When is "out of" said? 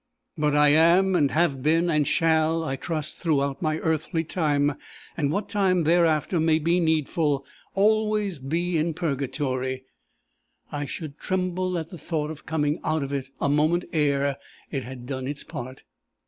12.83-13.13